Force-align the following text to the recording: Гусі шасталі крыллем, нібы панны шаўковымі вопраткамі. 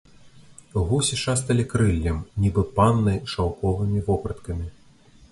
Гусі 0.91 1.17
шасталі 1.23 1.65
крыллем, 1.73 2.17
нібы 2.45 2.63
панны 2.79 3.13
шаўковымі 3.33 3.99
вопраткамі. 4.09 4.67